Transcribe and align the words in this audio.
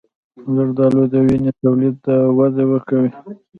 زردآلو 0.53 1.03
د 1.13 1.15
وینې 1.27 1.51
تولید 1.61 1.95
ته 2.05 2.13
وده 2.37 2.63
ورکوي. 2.71 3.11